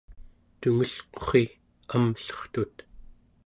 [0.61, 1.45] tungelqurri
[1.93, 2.75] amllertut